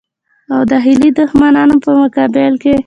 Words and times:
او 0.53 0.59
داخلي 0.71 1.09
دښمنانو 1.19 1.75
په 1.83 1.91
مقابل 2.01 2.53
کې. 2.61 2.73